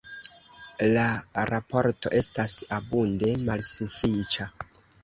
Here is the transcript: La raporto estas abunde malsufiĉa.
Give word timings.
La 0.95 1.03
raporto 1.51 2.15
estas 2.23 2.59
abunde 2.81 3.35
malsufiĉa. 3.47 4.53